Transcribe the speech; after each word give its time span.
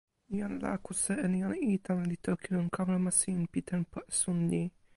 jan 0.37 0.53
Lakuse 0.61 1.13
en 1.25 1.33
jan 1.41 1.53
Itan 1.75 1.99
li 2.09 2.17
toki 2.25 2.47
lon 2.55 2.67
kalama 2.75 3.11
sin 3.19 3.39
pi 3.51 3.59
tenpo 3.69 3.97
esun 4.11 4.39
ni. 4.49 4.63